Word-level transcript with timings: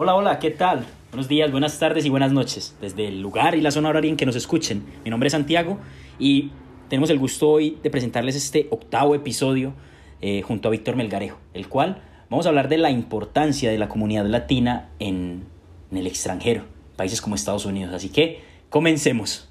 Hola, 0.00 0.14
hola, 0.14 0.38
¿qué 0.38 0.52
tal? 0.52 0.86
Buenos 1.10 1.26
días, 1.26 1.50
buenas 1.50 1.76
tardes 1.80 2.06
y 2.06 2.08
buenas 2.08 2.30
noches, 2.30 2.76
desde 2.80 3.08
el 3.08 3.20
lugar 3.20 3.56
y 3.56 3.60
la 3.60 3.72
zona 3.72 3.88
horaria 3.88 4.08
en 4.08 4.16
que 4.16 4.26
nos 4.26 4.36
escuchen. 4.36 4.84
Mi 5.02 5.10
nombre 5.10 5.26
es 5.26 5.32
Santiago 5.32 5.80
y 6.20 6.52
tenemos 6.88 7.10
el 7.10 7.18
gusto 7.18 7.50
hoy 7.50 7.78
de 7.82 7.90
presentarles 7.90 8.36
este 8.36 8.68
octavo 8.70 9.16
episodio 9.16 9.74
eh, 10.20 10.42
junto 10.42 10.68
a 10.68 10.70
Víctor 10.70 10.94
Melgarejo, 10.94 11.40
el 11.52 11.68
cual 11.68 12.00
vamos 12.30 12.46
a 12.46 12.50
hablar 12.50 12.68
de 12.68 12.78
la 12.78 12.92
importancia 12.92 13.72
de 13.72 13.78
la 13.78 13.88
comunidad 13.88 14.24
latina 14.26 14.90
en, 15.00 15.46
en 15.90 15.98
el 15.98 16.06
extranjero, 16.06 16.62
países 16.94 17.20
como 17.20 17.34
Estados 17.34 17.66
Unidos. 17.66 17.92
Así 17.92 18.08
que 18.08 18.40
comencemos. 18.70 19.47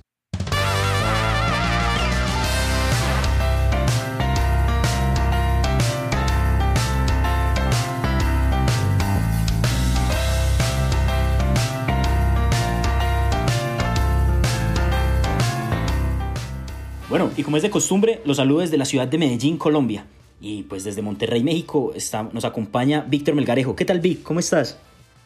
Y 17.37 17.43
como 17.43 17.55
es 17.55 17.64
de 17.64 17.69
costumbre, 17.69 18.21
los 18.25 18.37
saludo 18.37 18.61
desde 18.61 18.77
la 18.77 18.86
ciudad 18.86 19.07
de 19.07 19.19
Medellín, 19.19 19.57
Colombia. 19.59 20.07
Y 20.41 20.64
pues 20.64 20.83
desde 20.83 21.04
Monterrey, 21.04 21.43
México, 21.43 21.91
está, 21.95 22.23
nos 22.23 22.45
acompaña 22.45 23.05
Víctor 23.07 23.36
Melgarejo. 23.36 23.75
¿Qué 23.75 23.86
tal, 23.86 24.00
Vic? 24.00 24.23
¿Cómo 24.23 24.39
estás? 24.39 24.78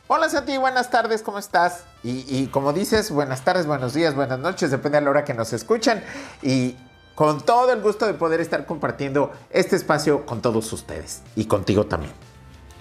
Hola 0.07 0.27
Santi, 0.27 0.57
buenas 0.57 0.91
tardes, 0.91 1.21
¿cómo 1.21 1.39
estás? 1.39 1.85
Y, 2.03 2.25
y, 2.27 2.47
como 2.47 2.73
dices, 2.73 3.11
buenas 3.11 3.45
tardes, 3.45 3.65
buenos 3.65 3.93
días, 3.93 4.13
buenas 4.13 4.39
noches, 4.39 4.69
depende 4.71 4.97
de 4.97 5.05
la 5.05 5.09
hora 5.09 5.23
que 5.23 5.33
nos 5.33 5.53
escuchan. 5.53 6.03
Y 6.41 6.75
con 7.15 7.45
todo 7.45 7.71
el 7.71 7.79
gusto 7.79 8.05
de 8.05 8.13
poder 8.13 8.41
estar 8.41 8.65
compartiendo 8.65 9.31
este 9.49 9.77
espacio 9.77 10.25
con 10.25 10.41
todos 10.41 10.71
ustedes 10.73 11.21
y 11.37 11.45
contigo 11.45 11.85
también. 11.85 12.11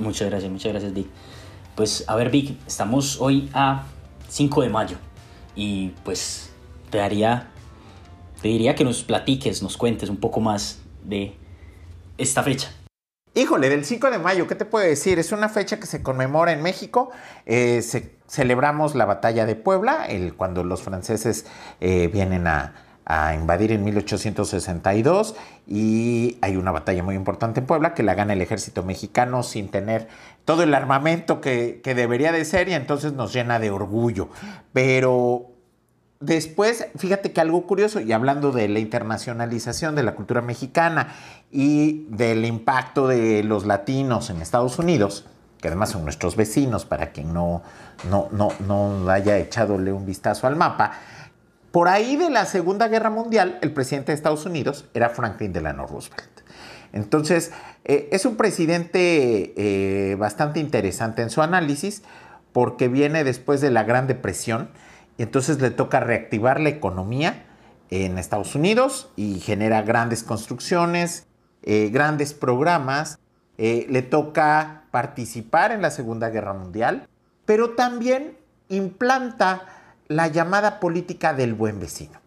Muchas 0.01 0.29
gracias, 0.29 0.51
muchas 0.51 0.73
gracias, 0.73 0.93
Vic. 0.93 1.07
Pues 1.77 2.05
a 2.09 2.17
ver, 2.17 2.31
Vic, 2.31 2.59
estamos 2.67 3.21
hoy 3.21 3.49
a 3.55 3.85
5 4.29 4.63
de 4.63 4.69
mayo 4.71 4.97
y 5.55 5.91
pues 6.03 6.51
te 6.91 6.99
daría 6.99 7.49
te 8.41 8.49
diría 8.49 8.75
que 8.75 8.85
nos 8.85 9.03
platiques, 9.03 9.63
nos 9.63 9.77
cuentes 9.77 10.09
un 10.09 10.17
poco 10.17 10.41
más 10.41 10.81
de 11.05 11.35
esta 12.19 12.43
fecha. 12.43 12.73
Híjole, 13.35 13.69
del 13.69 13.85
5 13.85 14.11
de 14.11 14.19
mayo, 14.19 14.49
¿qué 14.49 14.57
te 14.57 14.65
puedo 14.65 14.85
decir? 14.85 15.19
Es 15.21 15.31
una 15.31 15.49
fecha 15.49 15.79
que 15.79 15.87
se 15.87 16.03
conmemora 16.03 16.53
en 16.53 16.63
México. 16.63 17.11
Eh, 17.47 17.81
celebramos 18.27 18.97
la 18.97 19.05
batalla 19.05 19.47
de 19.47 19.55
Puebla, 19.55 20.09
cuando 20.37 20.65
los 20.65 20.83
franceses 20.83 21.47
eh, 21.81 22.09
vienen 22.13 22.49
a, 22.49 22.75
a, 23.05 23.35
invadir 23.37 23.71
en 23.71 23.85
1862 23.85 25.37
y 25.69 26.39
hay 26.41 26.57
una 26.57 26.73
batalla 26.73 27.05
muy 27.05 27.15
importante 27.15 27.61
en 27.61 27.67
Puebla 27.67 27.95
que 27.95 28.03
la 28.03 28.15
gana 28.15 28.33
el 28.33 28.43
ejército 28.43 28.83
mexicano 28.83 29.45
sin 29.45 29.69
tener 29.69 30.09
todo 30.45 30.65
el 30.65 30.75
armamento 30.75 31.41
que, 31.41 31.81
que 31.85 31.95
debería 31.95 32.33
de 32.33 32.45
ser 32.45 32.69
y 32.69 32.75
entonces 32.75 33.13
nos 33.13 33.33
llena 33.33 33.61
de 33.61 33.71
orgullo. 33.71 34.29
Pero 34.73 35.51
Después, 36.21 36.87
fíjate 36.99 37.33
que 37.33 37.41
algo 37.41 37.67
curioso, 37.67 37.99
y 37.99 38.13
hablando 38.13 38.53
de 38.53 38.69
la 38.69 38.79
internacionalización 38.79 39.95
de 39.95 40.03
la 40.03 40.15
cultura 40.15 40.43
mexicana 40.43 41.15
y 41.51 42.05
del 42.11 42.45
impacto 42.45 43.09
de 43.09 43.43
los 43.43 43.65
latinos 43.65 44.29
en 44.29 44.43
Estados 44.43 44.79
Unidos, 44.79 45.25
que 45.63 45.69
además 45.69 45.89
son 45.89 46.05
nuestros 46.05 46.37
vecinos, 46.37 46.85
para 46.85 47.11
quien 47.13 47.33
no, 47.33 47.63
no, 48.11 48.29
no, 48.33 48.51
no 48.61 49.11
haya 49.11 49.39
echadole 49.39 49.93
un 49.93 50.05
vistazo 50.05 50.47
al 50.47 50.57
mapa, 50.57 50.93
por 51.71 51.89
ahí 51.89 52.17
de 52.17 52.29
la 52.29 52.45
Segunda 52.45 52.89
Guerra 52.89 53.09
Mundial, 53.09 53.59
el 53.63 53.73
presidente 53.73 54.13
de 54.13 54.17
Estados 54.17 54.45
Unidos 54.45 54.87
era 54.93 55.09
Franklin 55.09 55.55
Delano 55.55 55.87
Roosevelt. 55.87 56.41
Entonces, 56.93 57.53
eh, 57.85 58.09
es 58.13 58.27
un 58.27 58.37
presidente 58.37 59.55
eh, 59.57 60.17
bastante 60.17 60.61
interesante 60.61 61.23
en 61.23 61.31
su 61.31 61.41
análisis, 61.41 62.03
porque 62.53 62.89
viene 62.89 63.25
después 63.25 63.63
de 63.63 63.71
la 63.71 63.85
Gran 63.85 64.07
Depresión, 64.07 64.69
entonces 65.23 65.61
le 65.61 65.71
toca 65.71 66.01
reactivar 66.01 66.61
la 66.61 66.71
economía 66.71 67.45
en 67.91 68.19
Estados 68.19 68.55
Unidos 68.55 69.11
y 69.17 69.41
genera 69.41 69.83
grandes 69.83 70.23
construcciones, 70.23 71.27
eh, 71.63 71.91
grandes 71.93 72.33
programas, 72.33 73.19
eh, 73.59 73.87
le 73.91 74.03
toca 74.03 74.85
participar 74.91 75.73
en 75.73 75.83
la 75.83 75.91
Segunda 75.91 76.31
Guerra 76.31 76.55
Mundial, 76.55 77.09
pero 77.45 77.71
también 77.71 78.39
implanta 78.69 79.67
la 80.09 80.29
llamada 80.29 80.81
política 80.81 81.35
del 81.35 81.55
buen 81.55 81.81
vecino, 81.81 82.19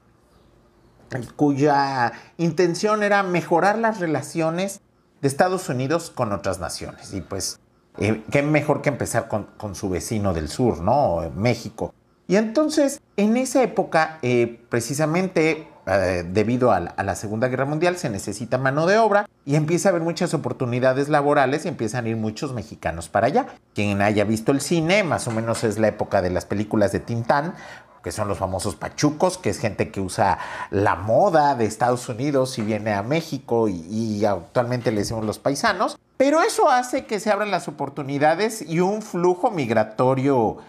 cuya 1.36 2.14
intención 2.38 3.02
era 3.02 3.24
mejorar 3.24 3.80
las 3.80 4.00
relaciones 4.00 4.82
de 5.22 5.28
Estados 5.28 5.70
Unidos 5.70 6.12
con 6.14 6.32
otras 6.32 6.60
naciones. 6.60 7.14
Y 7.14 7.22
pues, 7.22 7.60
eh, 7.98 8.24
qué 8.32 8.44
mejor 8.44 8.82
que 8.82 8.90
empezar 8.90 9.28
con, 9.28 9.46
con 9.58 9.76
su 9.76 9.90
vecino 9.90 10.34
del 10.34 10.50
sur, 10.50 10.82
¿no? 10.82 11.32
México 11.36 11.94
y 12.28 12.38
entonces, 12.38 13.02
en 13.18 13.38
esa 13.38 13.64
época, 13.64 14.20
eh, 14.22 14.60
precisamente 14.70 15.68
eh, 15.86 16.24
debido 16.26 16.72
a 16.72 16.80
la, 16.80 17.16
Segunda 17.16 17.50
Guerra 17.50 17.66
Mundial, 17.66 17.98
se 17.98 18.10
necesita 18.10 18.58
mano 18.58 18.86
de 18.86 18.98
obra 18.98 19.28
y 19.46 19.56
empieza 19.56 19.90
a 19.90 19.92
haber 19.92 20.02
muchas 20.02 20.34
oportunidades 20.34 21.10
laborales 21.10 21.66
y 21.66 21.68
empiezan 21.68 22.06
a 22.06 22.10
ir 22.10 22.16
muchos 22.16 22.54
mexicanos 22.54 23.10
para 23.10 23.28
allá. 23.28 23.48
Quien 23.76 24.02
haya 24.02 24.24
visto 24.24 24.54
el 24.54 24.62
cine, 24.62 25.04
más 25.04 25.28
o 25.28 25.32
menos 25.32 25.66
es 25.66 25.78
la 25.80 25.90
época 25.90 26.22
de 26.22 26.30
las 26.30 26.46
películas 26.46 26.94
de 26.94 27.02
Tintán, 27.02 27.56
que 28.02 28.14
son 28.14 28.30
los 28.30 28.38
famosos 28.38 28.76
pachucos, 28.76 29.38
que 29.38 29.50
es 29.50 29.60
gente 29.60 29.92
que 29.92 30.00
usa 30.00 30.38
la 30.72 30.96
moda 30.96 31.56
de 31.56 31.66
Estados 31.66 32.08
Unidos 32.08 32.58
y 32.58 32.62
viene 32.62 32.94
a 32.94 33.04
México 33.04 33.68
y, 33.68 33.86
y 33.90 34.26
actualmente 34.26 34.92
le 34.92 35.00
decimos 35.00 35.26
los 35.26 35.40
paisanos. 35.40 35.98
Pero 36.16 36.42
eso 36.42 36.70
hace 36.70 37.06
que 37.06 37.20
se 37.20 37.32
abran 37.32 37.52
las 37.52 37.68
oportunidades 37.68 38.62
y 38.62 38.80
un 38.80 39.02
flujo 39.02 39.52
migratorio 39.52 40.60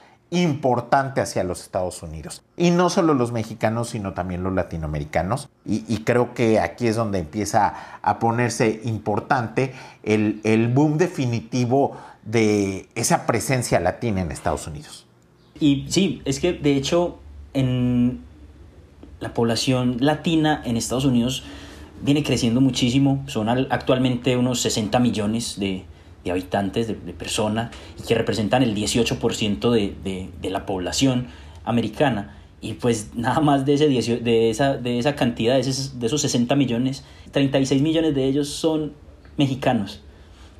importante 0.42 1.20
hacia 1.20 1.44
los 1.44 1.62
Estados 1.62 2.02
Unidos. 2.02 2.42
Y 2.56 2.70
no 2.70 2.90
solo 2.90 3.14
los 3.14 3.32
mexicanos, 3.32 3.90
sino 3.90 4.12
también 4.12 4.42
los 4.42 4.52
latinoamericanos. 4.52 5.48
Y, 5.64 5.98
creo 5.98 6.34
que 6.34 6.60
aquí 6.60 6.86
es 6.86 6.96
donde 6.96 7.18
empieza 7.18 7.74
a 8.02 8.18
ponerse 8.18 8.80
importante 8.84 9.72
el, 10.02 10.40
el, 10.44 10.68
boom 10.68 10.98
definitivo 10.98 11.96
de 12.24 12.88
esa 12.94 13.26
presencia 13.26 13.80
latina 13.80 14.20
en 14.20 14.30
Estados 14.30 14.66
Unidos. 14.66 15.06
Y 15.58 15.86
sí, 15.88 16.22
es 16.24 16.40
que 16.40 16.52
de 16.52 16.74
hecho 16.74 17.18
en 17.52 18.20
la 19.20 19.32
población 19.32 19.96
latina 20.00 20.62
en 20.64 20.76
Estados 20.76 21.04
Unidos 21.04 21.44
viene 22.02 22.22
creciendo 22.22 22.60
muchísimo. 22.60 23.24
Son 23.26 23.48
actualmente 23.48 24.36
unos 24.36 24.60
60 24.60 24.98
millones 24.98 25.58
de, 25.58 25.84
de 26.24 26.30
habitantes, 26.30 26.88
de, 26.88 26.94
personas, 26.94 27.70
y 27.98 28.06
que 28.06 28.14
representan 28.14 28.62
el 28.62 28.74
18% 28.74 29.70
de, 29.70 29.94
de, 30.02 30.30
de, 30.40 30.50
la 30.50 30.66
población 30.66 31.28
americana. 31.64 32.36
Y 32.60 32.74
pues 32.74 33.10
nada 33.14 33.40
más 33.40 33.66
de, 33.66 33.74
ese 33.74 33.88
10, 33.88 34.24
de, 34.24 34.50
esa, 34.50 34.76
de 34.76 34.98
esa 34.98 35.14
cantidad, 35.14 35.54
de 35.54 35.60
esos, 35.60 36.00
de 36.00 36.06
esos 36.06 36.20
60 36.22 36.54
millones, 36.56 37.04
36 37.32 37.82
millones 37.82 38.14
de 38.14 38.24
ellos 38.24 38.48
son 38.48 38.94
mexicanos. 39.36 40.00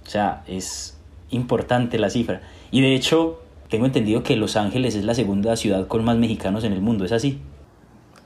O 0.06 0.10
sea, 0.10 0.44
es 0.46 0.98
importante 1.30 1.98
la 1.98 2.10
cifra. 2.10 2.42
Y 2.70 2.82
de 2.82 2.94
hecho, 2.94 3.40
tengo 3.70 3.86
entendido 3.86 4.22
que 4.22 4.36
Los 4.36 4.56
Ángeles 4.56 4.94
es 4.94 5.04
la 5.04 5.14
segunda 5.14 5.56
ciudad 5.56 5.86
con 5.86 6.04
más 6.04 6.16
mexicanos 6.16 6.64
en 6.64 6.72
el 6.72 6.80
mundo, 6.80 7.04
¿es 7.04 7.12
así? 7.12 7.40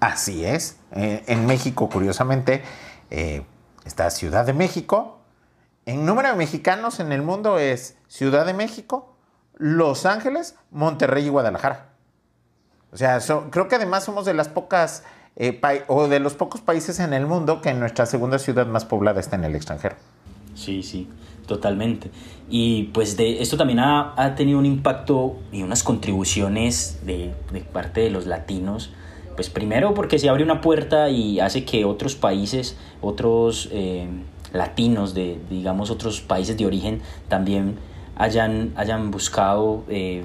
Así 0.01 0.45
es. 0.45 0.79
Eh, 0.95 1.23
en 1.27 1.47
México, 1.47 1.89
curiosamente, 1.89 2.63
eh, 3.11 3.43
está 3.85 4.11
Ciudad 4.11 4.47
de 4.47 4.53
México, 4.53 5.19
en 5.89 6.05
número 6.05 6.29
de 6.29 6.35
mexicanos 6.35 7.01
en 7.01 7.13
el 7.13 7.23
mundo 7.23 7.59
es 7.59 7.97
Ciudad 8.09 8.45
de 8.45 8.53
México, 8.53 9.17
Los 9.57 10.05
Ángeles, 10.05 10.55
Monterrey 10.71 11.25
y 11.25 11.29
Guadalajara. 11.31 11.87
O 12.93 12.99
sea, 12.99 13.19
creo 13.49 13.69
que 13.69 13.77
además 13.77 14.05
somos 14.05 14.27
de 14.27 14.35
las 14.35 14.49
pocas 14.49 15.03
eh, 15.37 15.59
o 15.87 16.07
de 16.09 16.21
los 16.21 16.35
pocos 16.35 16.61
países 16.61 17.01
en 17.01 17.15
el 17.15 17.25
mundo 17.25 17.63
que 17.63 17.73
nuestra 17.73 18.05
segunda 18.05 18.39
ciudad 18.39 18.67
más 18.67 18.85
poblada 18.85 19.19
está 19.19 19.37
en 19.37 19.45
el 19.45 19.55
extranjero. 19.55 19.97
Sí, 20.55 20.83
sí, 20.83 21.09
totalmente. 21.47 22.11
Y 22.51 22.91
pues 22.93 23.17
de 23.17 23.41
esto 23.41 23.57
también 23.57 23.79
ha, 23.79 24.35
tenido 24.37 24.59
un 24.59 24.67
impacto 24.67 25.39
y 25.53 25.63
unas 25.63 25.83
contribuciones 25.83 26.99
de, 27.07 27.35
de, 27.51 27.61
parte 27.61 28.03
de 28.03 28.11
los 28.11 28.27
latinos. 28.27 28.93
Pues 29.37 29.49
primero 29.49 29.95
porque 29.95 30.19
se 30.19 30.29
abre 30.29 30.45
una 30.45 30.61
puerta 30.61 31.09
y 31.09 31.41
hace 31.41 31.65
que 31.65 31.87
otros 31.87 32.15
países, 32.15 32.77
otros... 33.01 33.71
Eh, 33.73 34.07
latinos 34.53 35.15
de, 35.15 35.39
digamos, 35.51 35.91
otros 35.91 36.21
países 36.21 36.57
de 36.57 36.67
origen 36.67 37.03
también 37.29 37.77
hayan, 38.17 38.73
hayan 38.77 39.11
buscado 39.11 39.85
eh, 39.89 40.25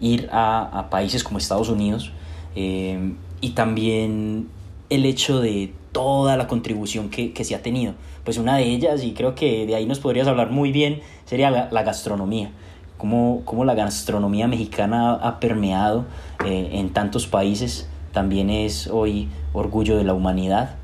ir 0.00 0.28
a, 0.32 0.88
países 0.90 1.24
como 1.24 1.38
Estados 1.38 1.68
Unidos 1.68 2.12
eh, 2.54 3.14
y 3.40 3.50
también 3.50 4.48
el 4.90 5.04
hecho 5.04 5.40
de 5.40 5.72
toda 5.92 6.36
la 6.36 6.46
contribución 6.46 7.10
que, 7.10 7.32
que, 7.32 7.44
se 7.44 7.54
ha 7.54 7.62
tenido. 7.62 7.94
Pues 8.24 8.38
una 8.38 8.56
de 8.56 8.64
ellas, 8.64 9.02
y 9.02 9.12
creo 9.12 9.34
que 9.34 9.66
de 9.66 9.74
ahí 9.74 9.86
nos 9.86 10.00
podrías 10.00 10.28
hablar 10.28 10.50
muy 10.50 10.70
bien, 10.70 11.00
sería 11.24 11.50
la, 11.50 11.82
gastronomía. 11.82 12.50
Cómo, 12.96 13.42
cómo, 13.44 13.64
la 13.64 13.74
gastronomía 13.74 14.48
mexicana 14.48 15.14
ha 15.14 15.40
permeado 15.40 16.04
eh, 16.44 16.70
en 16.72 16.90
tantos 16.92 17.26
países, 17.26 17.88
también 18.12 18.50
es 18.50 18.88
hoy 18.88 19.28
orgullo 19.52 19.96
de 19.96 20.04
la 20.04 20.14
humanidad 20.14 20.76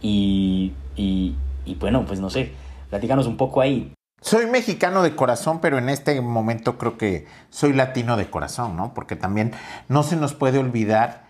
y, 0.00 0.72
y 1.68 1.74
bueno, 1.74 2.04
pues 2.06 2.20
no 2.20 2.30
sé, 2.30 2.52
platícanos 2.90 3.26
un 3.26 3.36
poco 3.36 3.60
ahí. 3.60 3.92
Soy 4.20 4.46
mexicano 4.46 5.02
de 5.02 5.14
corazón, 5.14 5.60
pero 5.60 5.78
en 5.78 5.88
este 5.88 6.20
momento 6.20 6.76
creo 6.76 6.98
que 6.98 7.26
soy 7.50 7.72
latino 7.72 8.16
de 8.16 8.28
corazón, 8.28 8.76
¿no? 8.76 8.92
Porque 8.94 9.14
también 9.14 9.52
no 9.88 10.02
se 10.02 10.16
nos 10.16 10.34
puede 10.34 10.58
olvidar 10.58 11.26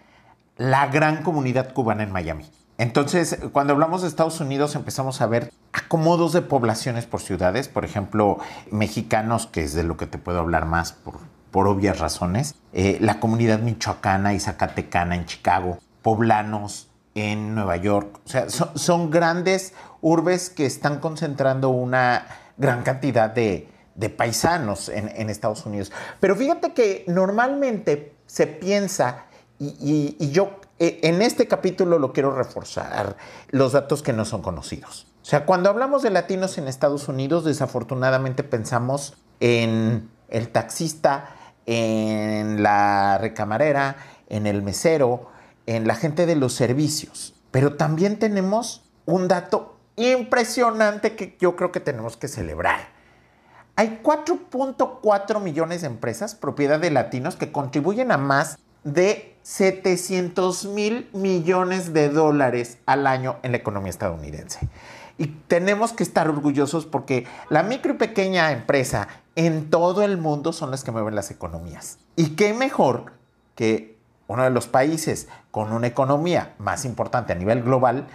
la 0.56 0.86
gran 0.86 1.22
comunidad 1.22 1.74
cubana 1.74 2.02
en 2.02 2.12
Miami. 2.12 2.46
Entonces, 2.78 3.38
cuando 3.52 3.72
hablamos 3.72 4.02
de 4.02 4.08
Estados 4.08 4.40
Unidos, 4.40 4.74
empezamos 4.74 5.20
a 5.20 5.26
ver 5.26 5.52
acomodos 5.72 6.32
de 6.32 6.42
poblaciones 6.42 7.06
por 7.06 7.20
ciudades, 7.20 7.68
por 7.68 7.84
ejemplo, 7.84 8.38
mexicanos, 8.70 9.46
que 9.46 9.64
es 9.64 9.74
de 9.74 9.82
lo 9.82 9.96
que 9.96 10.06
te 10.06 10.16
puedo 10.16 10.38
hablar 10.38 10.64
más 10.64 10.92
por, 10.92 11.18
obvias 11.66 11.98
razones, 11.98 12.54
eh, 12.72 12.98
la 13.00 13.18
comunidad 13.18 13.58
michoacana 13.58 14.32
y 14.32 14.38
zacatecana 14.38 15.16
en 15.16 15.26
Chicago, 15.26 15.78
poblanos 16.02 16.87
en 17.20 17.54
Nueva 17.54 17.76
York, 17.76 18.20
o 18.24 18.28
sea, 18.28 18.48
son, 18.48 19.10
grandes 19.10 19.72
urbes 20.00 20.50
que 20.50 20.66
están 20.66 21.00
concentrando 21.00 21.70
una 21.70 22.26
gran 22.56 22.82
cantidad 22.82 23.30
de, 23.30 23.68
paisanos 24.16 24.88
en, 24.88 25.30
Estados 25.30 25.66
Unidos. 25.66 25.92
Pero 26.20 26.36
fíjate 26.36 26.72
que 26.72 27.04
normalmente 27.08 28.14
se 28.26 28.46
piensa, 28.46 29.26
y, 29.58 30.30
yo 30.30 30.60
eh, 30.78 31.00
en 31.02 31.22
este 31.22 31.48
capítulo 31.48 31.98
lo 31.98 32.12
quiero 32.12 32.34
reforzar, 32.34 33.16
los 33.48 33.72
datos 33.72 34.02
que 34.02 34.12
no 34.12 34.24
son 34.24 34.42
conocidos. 34.42 35.06
O 35.22 35.24
sea, 35.24 35.44
cuando 35.44 35.68
hablamos 35.68 36.02
de 36.02 36.10
latinos 36.10 36.56
en 36.58 36.68
Estados 36.68 37.08
Unidos, 37.08 37.44
desafortunadamente 37.44 38.44
pensamos 38.44 39.14
en 39.40 40.08
el 40.28 40.48
taxista, 40.50 41.34
en 41.66 42.62
la 42.62 43.18
recamarera, 43.18 43.96
en 44.28 44.46
el 44.46 44.62
mesero, 44.62 45.28
en 45.68 45.86
la 45.86 45.94
gente 45.94 46.24
de 46.24 46.34
los 46.34 46.54
servicios. 46.54 47.34
Pero 47.50 47.76
también 47.76 48.18
tenemos 48.18 48.82
un 49.04 49.28
dato 49.28 49.76
impresionante 49.96 51.14
que 51.14 51.36
yo 51.38 51.56
creo 51.56 51.72
que 51.72 51.80
tenemos 51.80 52.16
que 52.16 52.26
celebrar. 52.26 52.88
Hay 53.76 54.00
4.4 54.02 55.42
millones 55.42 55.82
de 55.82 55.88
empresas, 55.88 56.34
propiedad 56.34 56.80
de 56.80 56.90
latinos, 56.90 57.36
que 57.36 57.52
contribuyen 57.52 58.12
a 58.12 58.16
más 58.16 58.58
de 58.82 59.36
700 59.42 60.64
mil 60.66 61.10
millones 61.12 61.92
de 61.92 62.08
dólares 62.08 62.78
al 62.86 63.06
año 63.06 63.36
en 63.42 63.52
la 63.52 63.58
economía 63.58 63.90
estadounidense. 63.90 64.66
Y 65.18 65.26
tenemos 65.48 65.92
que 65.92 66.02
estar 66.02 66.30
orgullosos 66.30 66.86
porque 66.86 67.26
la 67.50 67.62
micro 67.62 67.92
y 67.92 67.96
pequeña 67.98 68.52
empresa 68.52 69.08
en 69.36 69.68
todo 69.68 70.02
el 70.02 70.16
mundo 70.16 70.54
son 70.54 70.70
las 70.70 70.82
que 70.82 70.92
mueven 70.92 71.14
las 71.14 71.30
economías. 71.30 71.98
Y 72.16 72.36
qué 72.36 72.54
mejor 72.54 73.12
que 73.54 73.97
uno 74.28 74.44
de 74.44 74.50
los 74.50 74.68
países 74.68 75.28
con 75.50 75.72
una 75.72 75.88
economía 75.88 76.54
más 76.58 76.84
importante 76.84 77.32
a 77.32 77.36
nivel 77.36 77.62
global 77.62 78.06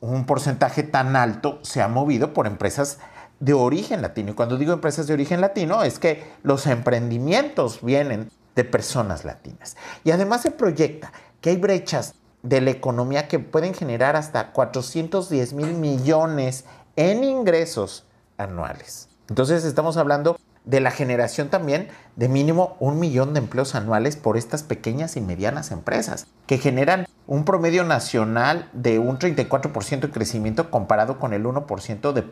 un 0.00 0.26
porcentaje 0.26 0.82
tan 0.82 1.16
alto 1.16 1.60
se 1.62 1.80
ha 1.80 1.88
movido 1.88 2.34
por 2.34 2.46
empresas 2.46 2.98
de 3.40 3.54
origen 3.54 4.02
latino. 4.02 4.32
Y 4.32 4.34
cuando 4.34 4.58
digo 4.58 4.72
empresas 4.72 5.06
de 5.06 5.14
origen 5.14 5.40
latino 5.40 5.82
es 5.82 5.98
que 5.98 6.32
los 6.42 6.66
emprendimientos 6.66 7.82
vienen 7.82 8.30
de 8.54 8.64
personas 8.64 9.24
latinas. 9.24 9.76
Y 10.04 10.10
además 10.10 10.42
se 10.42 10.50
proyecta 10.50 11.12
que 11.40 11.50
hay 11.50 11.56
brechas 11.56 12.14
de 12.42 12.60
la 12.60 12.70
economía 12.70 13.28
que 13.28 13.38
pueden 13.38 13.74
generar 13.74 14.16
hasta 14.16 14.52
410 14.52 15.54
mil 15.54 15.74
millones 15.74 16.66
en 16.96 17.24
ingresos 17.24 18.04
anuales. 18.36 19.08
Entonces 19.28 19.64
estamos 19.64 19.96
hablando 19.96 20.36
de 20.64 20.80
la 20.80 20.90
generación 20.90 21.48
también 21.48 21.88
de 22.16 22.28
mínimo 22.28 22.76
un 22.80 22.98
millón 22.98 23.34
de 23.34 23.40
empleos 23.40 23.74
anuales 23.74 24.16
por 24.16 24.36
estas 24.36 24.62
pequeñas 24.62 25.16
y 25.16 25.20
medianas 25.20 25.70
empresas, 25.70 26.26
que 26.46 26.58
generan 26.58 27.06
un 27.26 27.44
promedio 27.44 27.84
nacional 27.84 28.68
de 28.72 28.98
un 28.98 29.18
34% 29.18 30.00
de 30.00 30.10
crecimiento 30.10 30.70
comparado 30.70 31.18
con 31.18 31.32
el 31.32 31.44
1% 31.44 32.12
de 32.12 32.24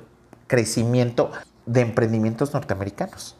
crecimiento 0.47 1.31
de 1.67 1.81
emprendimientos 1.81 2.53
norteamericanos. 2.53 3.37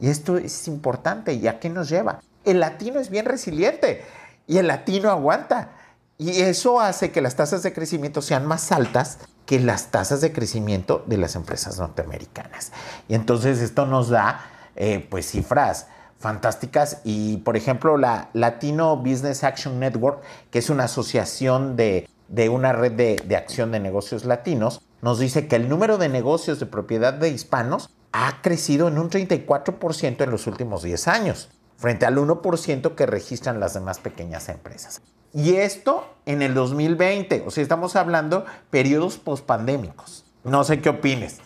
Y 0.00 0.08
esto 0.08 0.36
es 0.36 0.68
importante. 0.68 1.34
¿Y 1.34 1.48
a 1.48 1.58
qué 1.58 1.70
nos 1.70 1.88
lleva? 1.88 2.20
El 2.44 2.60
latino 2.60 3.00
es 3.00 3.10
bien 3.10 3.24
resiliente 3.24 4.04
y 4.46 4.58
el 4.58 4.66
latino 4.66 5.10
aguanta. 5.10 5.72
Y 6.18 6.42
eso 6.42 6.80
hace 6.80 7.10
que 7.10 7.20
las 7.20 7.36
tasas 7.36 7.62
de 7.62 7.72
crecimiento 7.72 8.22
sean 8.22 8.46
más 8.46 8.72
altas 8.72 9.18
que 9.46 9.60
las 9.60 9.90
tasas 9.90 10.20
de 10.20 10.32
crecimiento 10.32 11.04
de 11.06 11.16
las 11.16 11.36
empresas 11.36 11.78
norteamericanas. 11.78 12.72
Y 13.08 13.14
entonces 13.14 13.60
esto 13.60 13.86
nos 13.86 14.08
da 14.08 14.44
eh, 14.74 15.06
pues 15.08 15.30
cifras 15.30 15.86
fantásticas 16.18 17.00
y 17.04 17.38
por 17.38 17.56
ejemplo 17.56 17.96
la 17.96 18.30
Latino 18.32 18.96
Business 18.96 19.44
Action 19.44 19.78
Network, 19.78 20.22
que 20.50 20.58
es 20.58 20.68
una 20.68 20.84
asociación 20.84 21.76
de, 21.76 22.08
una 22.50 22.72
red 22.72 22.92
de, 22.92 23.22
de 23.24 23.36
acción 23.36 23.70
de 23.70 23.80
negocios 23.80 24.24
latinos, 24.24 24.82
nos 25.00 25.18
dice 25.18 25.46
que 25.46 25.56
el 25.56 25.68
número 25.68 25.98
de 25.98 26.08
negocios 26.08 26.58
de 26.58 26.66
propiedad 26.66 27.14
de 27.14 27.28
hispanos 27.28 27.90
ha 28.12 28.40
crecido 28.42 28.88
en 28.88 28.98
un 28.98 29.10
34% 29.10 30.22
en 30.22 30.30
los 30.30 30.46
últimos 30.46 30.82
10 30.82 31.08
años, 31.08 31.50
frente 31.76 32.06
al 32.06 32.16
1% 32.16 32.94
que 32.94 33.06
registran 33.06 33.60
las 33.60 33.74
demás 33.74 33.98
pequeñas 33.98 34.48
empresas. 34.48 35.02
Y 35.34 35.54
esto 35.54 36.06
en 36.24 36.42
el 36.42 36.54
2020, 36.54 37.44
o 37.46 37.50
sea, 37.50 37.62
estamos 37.62 37.96
hablando 37.96 38.44
periodos 38.70 39.16
pospandémicos. 39.16 40.24
No 40.44 40.64
sé 40.64 40.80
qué 40.80 40.90
opines. 40.90 41.40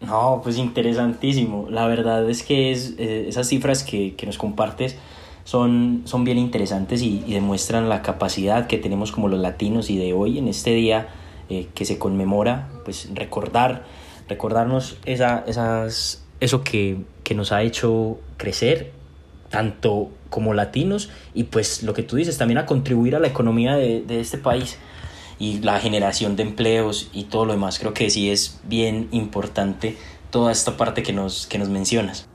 No, 0.00 0.40
pues 0.42 0.58
interesantísimo. 0.58 1.66
La 1.70 1.86
verdad 1.86 2.28
es 2.28 2.42
que 2.42 2.72
es, 2.72 2.94
eh, 2.98 3.26
esas 3.28 3.48
cifras 3.48 3.84
que, 3.84 4.16
nos 4.26 4.36
compartes 4.36 4.96
son, 5.44 6.02
son 6.04 6.24
bien 6.24 6.38
interesantes 6.38 7.02
y, 7.02 7.20
demuestran 7.20 7.88
la 7.88 8.02
capacidad 8.02 8.66
que 8.66 8.78
tenemos 8.78 9.12
como 9.12 9.28
los 9.28 9.40
latinos 9.40 9.90
y 9.90 9.96
de 9.96 10.12
hoy 10.12 10.38
en 10.38 10.48
este 10.48 10.70
día 10.74 11.08
eh, 11.48 11.68
que 11.74 11.84
se 11.84 11.98
conmemora, 11.98 12.68
pues 12.84 13.08
recordar, 13.14 13.84
recordarnos 14.28 14.98
esa, 15.04 15.44
esas, 15.46 16.24
eso 16.40 16.64
que, 16.64 16.98
que 17.22 17.34
nos 17.34 17.52
ha 17.52 17.62
hecho 17.62 18.18
crecer 18.36 18.92
tanto 19.52 20.10
como 20.30 20.54
latinos 20.54 21.10
y 21.34 21.44
pues 21.44 21.84
lo 21.84 21.94
que 21.94 22.02
tú 22.02 22.16
dices, 22.16 22.38
también 22.38 22.58
a 22.58 22.66
contribuir 22.66 23.14
a 23.14 23.20
la 23.20 23.28
economía 23.28 23.76
de, 23.76 24.20
este 24.20 24.38
país 24.38 24.78
y 25.38 25.60
la 25.60 25.78
generación 25.78 26.34
de 26.34 26.42
empleos 26.42 27.10
y 27.12 27.24
todo 27.24 27.44
lo 27.44 27.52
demás. 27.52 27.78
Creo 27.78 27.94
que 27.94 28.10
sí 28.10 28.32
es 28.32 28.58
bien 28.64 29.08
importante 29.12 29.96
toda 30.30 30.50
esta 30.50 30.76
parte 30.76 31.04
que 31.04 31.12
nos, 31.12 31.46
que 31.46 31.58
nos 31.58 31.68
mencionas. 31.68 32.26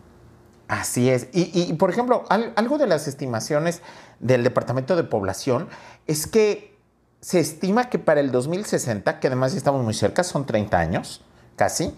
Así 0.67 1.09
es. 1.09 1.29
Y, 1.33 1.73
por 1.73 1.89
ejemplo, 1.89 2.25
algo 2.29 2.77
de 2.77 2.87
las 2.87 3.07
estimaciones 3.07 3.81
del 4.19 4.43
Departamento 4.43 4.95
de 4.95 5.03
Población 5.03 5.67
es 6.07 6.27
que 6.27 6.77
se 7.21 7.39
estima 7.39 7.89
que 7.89 7.99
para 7.99 8.19
el 8.19 8.31
2060, 8.31 9.19
que 9.19 9.27
además 9.27 9.55
estamos 9.55 9.83
muy 9.83 9.93
cerca, 9.93 10.23
son 10.23 10.45
30 10.45 10.77
años, 10.77 11.23
casi, 11.55 11.93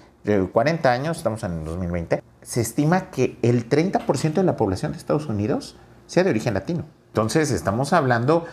40 0.51 0.91
años, 0.91 1.17
estamos 1.17 1.43
en 1.43 1.59
el 1.59 1.65
2020, 1.65 2.23
se 2.41 2.61
estima 2.61 3.09
que 3.09 3.37
el 3.41 3.67
30% 3.69 4.33
de 4.33 4.43
la 4.43 4.57
población 4.57 4.91
de 4.91 4.97
Estados 4.97 5.27
Unidos 5.27 5.75
sea 6.07 6.23
de 6.23 6.29
origen 6.29 6.53
latino. 6.53 6.85
Entonces 7.07 7.51
estamos 7.51 7.93
hablando 7.93 8.45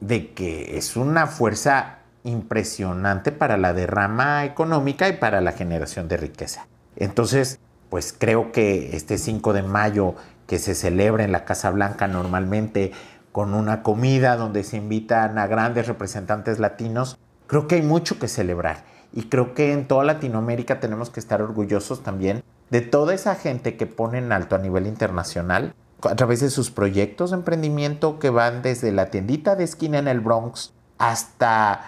de 0.00 0.32
que 0.32 0.76
es 0.76 0.96
una 0.96 1.26
fuerza 1.26 1.98
impresionante 2.24 3.32
para 3.32 3.56
la 3.56 3.74
derrama 3.74 4.44
económica 4.44 5.08
y 5.08 5.14
para 5.14 5.40
la 5.40 5.52
generación 5.52 6.08
de 6.08 6.16
riqueza. 6.16 6.66
Entonces, 6.96 7.58
pues 7.90 8.14
creo 8.16 8.52
que 8.52 8.96
este 8.96 9.18
5 9.18 9.52
de 9.52 9.62
mayo 9.62 10.14
que 10.46 10.58
se 10.58 10.74
celebra 10.74 11.24
en 11.24 11.32
la 11.32 11.44
Casa 11.44 11.70
Blanca 11.70 12.06
normalmente 12.06 12.92
con 13.32 13.54
una 13.54 13.82
comida 13.82 14.36
donde 14.36 14.62
se 14.62 14.76
invitan 14.76 15.38
a 15.38 15.46
grandes 15.46 15.86
representantes 15.86 16.58
latinos, 16.58 17.18
creo 17.46 17.66
que 17.66 17.76
hay 17.76 17.82
mucho 17.82 18.18
que 18.18 18.28
celebrar. 18.28 18.84
Y 19.12 19.28
creo 19.28 19.54
que 19.54 19.72
en 19.72 19.86
toda 19.86 20.04
Latinoamérica 20.04 20.80
tenemos 20.80 21.10
que 21.10 21.20
estar 21.20 21.42
orgullosos 21.42 22.02
también 22.02 22.42
de 22.74 22.80
toda 22.80 23.14
esa 23.14 23.36
gente 23.36 23.76
que 23.76 23.86
pone 23.86 24.18
en 24.18 24.32
alto 24.32 24.56
a 24.56 24.58
nivel 24.58 24.88
internacional 24.88 25.76
a 26.02 26.16
través 26.16 26.40
de 26.40 26.50
sus 26.50 26.72
proyectos 26.72 27.30
de 27.30 27.36
emprendimiento 27.36 28.18
que 28.18 28.30
van 28.30 28.62
desde 28.62 28.90
la 28.90 29.10
tiendita 29.10 29.54
de 29.54 29.62
esquina 29.62 30.00
en 30.00 30.08
el 30.08 30.18
Bronx 30.18 30.72
hasta 30.98 31.82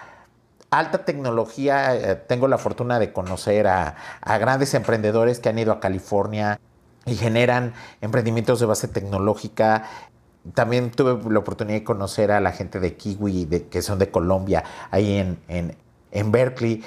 alta 0.69 1.03
tecnología. 1.03 1.93
Eh, 1.93 2.15
tengo 2.15 2.47
la 2.47 2.57
fortuna 2.57 2.99
de 2.99 3.11
conocer 3.11 3.67
a, 3.67 3.95
grandes 4.39 4.73
emprendedores 4.75 5.41
que 5.41 5.49
han 5.49 5.59
ido 5.59 5.73
a 5.73 5.81
California 5.81 6.57
y 7.05 7.15
generan 7.15 7.73
emprendimientos 7.99 8.61
de 8.61 8.67
base 8.67 8.87
tecnológica. 8.87 9.89
También 10.53 10.91
tuve 10.91 11.29
la 11.29 11.39
oportunidad 11.39 11.79
de 11.79 11.83
conocer 11.83 12.31
a 12.31 12.39
la 12.39 12.53
gente 12.53 12.79
de 12.79 12.95
Kiwi, 12.95 13.65
que 13.69 13.81
son 13.81 13.99
de 13.99 14.09
Colombia, 14.09 14.63
ahí 14.89 15.17
en, 15.17 15.37
en, 15.49 15.75
en 16.11 16.31
Berkeley, 16.31 16.81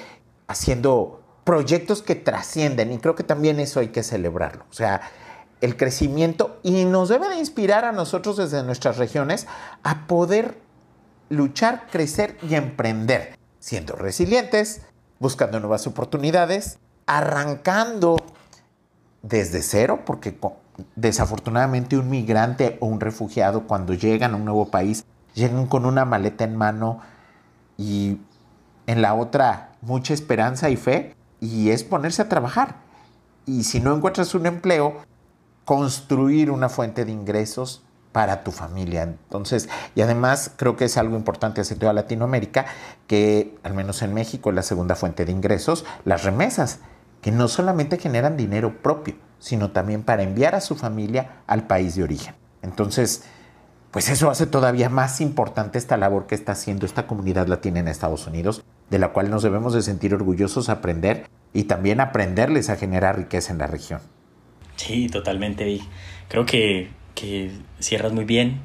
haciendo 0.47 1.20
proyectos 1.43 2.01
que 2.01 2.15
trascienden 2.15 2.91
y 2.91 2.97
creo 2.97 3.15
que 3.15 3.23
también 3.23 3.59
eso 3.59 3.79
hay 3.79 3.89
que 3.89 4.03
celebrarlo. 4.03 4.65
O 4.69 4.73
sea, 4.73 5.01
el 5.61 5.77
crecimiento 5.77 6.59
y 6.63 6.85
nos 6.85 7.09
debe 7.09 7.29
de 7.29 7.37
inspirar 7.37 7.85
a 7.85 7.91
nosotros 7.91 8.37
desde 8.37 8.63
nuestras 8.63 8.97
regiones 8.97 9.47
a 9.83 10.07
poder 10.07 10.57
luchar, 11.29 11.87
crecer 11.91 12.37
y 12.47 12.55
emprender, 12.55 13.37
siendo 13.59 13.95
resilientes, 13.95 14.81
buscando 15.19 15.59
nuevas 15.59 15.87
oportunidades, 15.87 16.79
arrancando 17.05 18.17
desde 19.21 19.61
cero, 19.61 20.01
porque 20.05 20.37
desafortunadamente 20.95 21.97
un 21.97 22.09
migrante 22.09 22.77
o 22.81 22.87
un 22.87 22.99
refugiado 22.99 23.67
cuando 23.67 23.93
llegan 23.93 24.33
a 24.33 24.37
un 24.37 24.45
nuevo 24.45 24.69
país, 24.69 25.05
llegan 25.35 25.67
con 25.67 25.85
una 25.85 26.05
maleta 26.05 26.43
en 26.43 26.55
mano 26.55 26.99
y 27.77 28.17
en 28.87 29.01
la 29.01 29.13
otra 29.13 29.73
mucha 29.81 30.13
esperanza 30.13 30.69
y 30.69 30.75
fe, 30.75 31.15
y 31.41 31.71
es 31.71 31.83
ponerse 31.83 32.21
a 32.21 32.29
trabajar. 32.29 32.89
y 33.45 33.63
si 33.63 33.79
no 33.79 33.93
encuentras 33.93 34.35
un 34.35 34.45
empleo, 34.45 35.01
construir 35.65 36.51
una 36.51 36.69
fuente 36.69 37.05
de 37.05 37.11
ingresos 37.11 37.83
para 38.11 38.43
tu 38.43 38.51
familia. 38.51 39.03
Entonces, 39.03 39.69
y 39.95 40.01
además 40.01 40.51
creo 40.55 40.75
que 40.75 40.85
es 40.85 40.97
algo 40.97 41.15
importante 41.15 41.61
hacia 41.61 41.77
toda 41.77 41.93
Latinoamérica, 41.93 42.65
que 43.07 43.57
al 43.63 43.73
menos 43.73 44.01
en 44.01 44.13
México 44.13 44.49
es 44.49 44.55
la 44.55 44.63
segunda 44.63 44.95
fuente 44.95 45.25
de 45.25 45.31
ingresos, 45.31 45.85
las 46.05 46.23
remesas, 46.23 46.79
que 47.21 47.31
no 47.31 47.47
solamente 47.47 47.97
generan 47.97 48.37
dinero 48.37 48.81
propio, 48.81 49.15
sino 49.39 49.71
también 49.71 50.03
para 50.03 50.23
enviar 50.23 50.55
a 50.55 50.61
su 50.61 50.75
familia 50.75 51.41
al 51.47 51.67
país 51.67 51.95
de 51.95 52.03
origen. 52.03 52.35
Entonces, 52.61 53.23
pues 53.91 54.09
eso 54.09 54.29
hace 54.29 54.45
todavía 54.45 54.89
más 54.89 55.21
importante 55.21 55.77
esta 55.77 55.97
labor 55.97 56.27
que 56.27 56.35
está 56.35 56.53
haciendo 56.53 56.85
esta 56.85 57.07
comunidad 57.07 57.47
latina 57.47 57.79
en 57.79 57.87
Estados 57.87 58.27
Unidos, 58.27 58.63
de 58.91 58.99
la 58.99 59.13
cual 59.13 59.31
nos 59.31 59.41
debemos 59.41 59.73
de 59.73 59.81
sentir 59.81 60.13
orgullosos 60.13 60.67
aprender 60.67 61.23
y 61.53 61.63
también 61.63 62.01
aprenderles 62.01 62.69
a 62.69 62.75
generar 62.75 63.17
riqueza 63.17 63.53
en 63.53 63.59
la 63.59 63.67
región. 63.67 64.01
Sí, 64.75 65.07
totalmente. 65.07 65.79
Creo 66.27 66.45
que, 66.45 66.89
que 67.15 67.51
cierras 67.79 68.11
muy 68.11 68.25
bien 68.25 68.59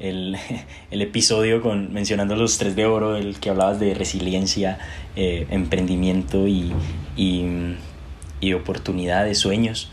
el, 0.00 0.36
el, 0.90 1.00
episodio 1.00 1.62
con, 1.62 1.92
mencionando 1.92 2.34
los 2.34 2.58
tres 2.58 2.74
de 2.74 2.86
oro, 2.86 3.16
el 3.16 3.38
que 3.38 3.50
hablabas 3.50 3.78
de 3.78 3.94
resiliencia, 3.94 4.80
eh, 5.14 5.46
emprendimiento 5.50 6.48
y, 6.48 6.72
y, 7.16 8.52
oportunidades, 8.54 9.38
sueños. 9.38 9.92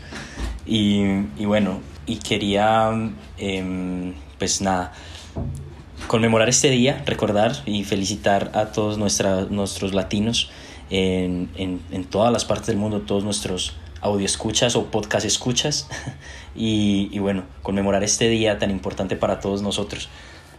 Y, 0.66 1.04
y, 1.38 1.44
bueno, 1.44 1.80
y 2.06 2.16
quería, 2.16 2.90
eh, 3.38 4.12
pues 4.36 4.60
nada, 4.62 4.92
conmemorar 6.06 6.48
este 6.48 6.70
día, 6.70 7.02
recordar 7.06 7.52
y 7.66 7.84
felicitar 7.84 8.50
a 8.54 8.66
todos 8.66 8.98
nuestra, 8.98 9.42
nuestros 9.50 9.94
latinos 9.94 10.50
en, 10.90 11.50
en, 11.56 12.04
todas 12.04 12.32
las 12.32 12.44
partes 12.44 12.68
del 12.68 12.76
mundo, 12.76 13.00
todos 13.00 13.24
nuestros 13.24 13.74
audio 14.00 14.24
escuchas 14.24 14.76
o 14.76 14.86
podcast 14.86 15.26
escuchas 15.26 15.88
y, 16.54 17.08
y, 17.12 17.18
bueno, 17.18 17.44
conmemorar 17.62 18.04
este 18.04 18.28
día 18.28 18.58
tan 18.58 18.70
importante 18.70 19.16
para 19.16 19.40
todos 19.40 19.62
nosotros. 19.62 20.08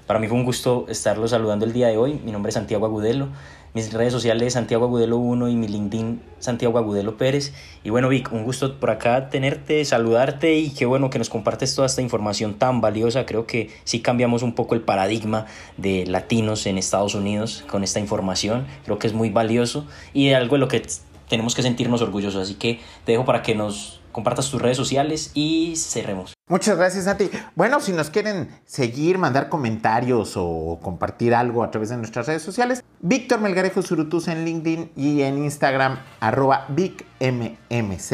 Para 0.08 0.20
mí 0.20 0.28
fue 0.30 0.38
un 0.38 0.46
gusto 0.46 0.86
estarlo 0.88 1.28
saludando 1.28 1.66
el 1.66 1.74
día 1.74 1.90
de 1.90 1.98
hoy. 1.98 2.22
Mi 2.24 2.32
nombre 2.32 2.50
es 2.50 2.54
Santiago 2.54 2.86
Agudelo. 2.86 3.28
Mis 3.74 3.92
redes 3.92 4.14
sociales 4.14 4.54
Santiago 4.54 4.86
Agudelo 4.86 5.18
1 5.18 5.50
y 5.50 5.56
mi 5.58 5.68
LinkedIn 5.68 6.22
Santiago 6.40 6.78
Agudelo 6.78 7.18
Pérez. 7.18 7.52
Y 7.84 7.90
bueno, 7.90 8.08
Vic, 8.08 8.32
un 8.32 8.46
gusto 8.46 8.80
por 8.80 8.90
acá 8.90 9.30
tenerte, 9.30 9.84
saludarte 9.84 10.56
y 10.56 10.70
qué 10.70 10.86
bueno 10.86 11.10
que 11.10 11.20
nos 11.20 11.28
compartes 11.28 11.76
toda 11.76 11.88
esta 11.88 12.02
información 12.02 12.54
tan 12.54 12.80
valiosa. 12.80 13.26
Creo 13.26 13.46
que 13.46 13.70
sí 13.84 14.00
cambiamos 14.00 14.44
un 14.44 14.56
poco 14.56 14.76
el 14.76 14.82
paradigma 14.82 15.46
de 15.76 16.06
latinos 16.08 16.66
en 16.68 16.78
Estados 16.78 17.14
Unidos 17.14 17.66
con 17.70 17.84
esta 17.84 18.00
información. 18.00 18.66
Creo 18.86 19.00
que 19.00 19.08
es 19.08 19.14
muy 19.14 19.30
valioso 19.30 19.86
y 20.14 20.32
algo 20.32 20.56
de 20.56 20.60
lo 20.60 20.70
que 20.70 20.84
tenemos 21.28 21.54
que 21.54 21.64
sentirnos 21.64 22.02
orgullosos. 22.02 22.44
Así 22.44 22.54
que 22.56 22.80
te 23.04 23.12
dejo 23.12 23.26
para 23.26 23.42
que 23.42 23.56
nos 23.56 24.00
compartas 24.12 24.50
tus 24.50 24.62
redes 24.62 24.78
sociales 24.78 25.32
y 25.34 25.76
cerremos. 25.76 26.34
Muchas 26.50 26.78
gracias, 26.78 27.04
Santi. 27.04 27.30
Bueno, 27.56 27.82
si 27.82 27.92
nos 27.92 28.10
quieren 28.10 28.50
seguir, 28.66 29.18
mandar 29.18 29.50
comentarios 29.50 30.34
o 30.38 30.80
compartir 30.82 31.36
algo 31.36 31.62
a 31.62 31.72
través 31.72 31.90
de 31.90 31.98
nuestras 31.98 32.26
redes 32.28 32.42
sociales, 32.42 32.84
Víctor 33.02 33.42
Melgarejo 33.42 33.82
Surutus 33.82 34.30
en 34.30 34.46
LinkedIn 34.46 34.92
y 34.96 35.24
en 35.24 35.44
Instagram, 35.44 36.00
arroba 36.22 36.66
VicMMZ. 36.70 38.12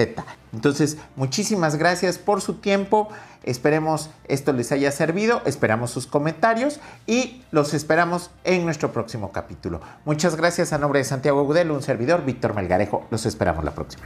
Entonces, 0.51 0.97
muchísimas 1.15 1.75
gracias 1.75 2.17
por 2.17 2.41
su 2.41 2.55
tiempo. 2.55 3.09
Esperemos 3.43 4.09
esto 4.27 4.53
les 4.53 4.71
haya 4.71 4.91
servido, 4.91 5.41
esperamos 5.45 5.91
sus 5.91 6.07
comentarios 6.07 6.79
y 7.05 7.43
los 7.51 7.73
esperamos 7.73 8.31
en 8.45 8.63
nuestro 8.63 8.91
próximo 8.91 9.31
capítulo. 9.31 9.81
Muchas 10.05 10.35
gracias 10.35 10.73
a 10.73 10.77
nombre 10.77 10.99
de 10.99 11.05
Santiago 11.05 11.43
Gudelo, 11.43 11.75
un 11.75 11.83
servidor, 11.83 12.23
Víctor 12.25 12.55
Melgarejo. 12.55 13.05
Los 13.11 13.25
esperamos 13.25 13.63
la 13.63 13.71
próxima. 13.71 14.05